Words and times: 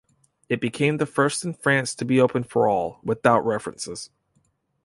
It 0.49 0.59
became 0.59 0.97
the 0.97 1.05
first 1.05 1.45
in 1.45 1.53
France 1.53 1.93
to 1.93 2.05
be 2.05 2.19
open 2.19 2.43
for 2.43 2.67
all, 2.67 2.97
without 3.03 3.41
references. 3.45 4.09